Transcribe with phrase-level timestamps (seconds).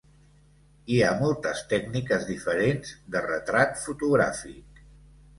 [0.93, 4.81] Hi ha moltes tècniques diferents de retrat fotogràfic.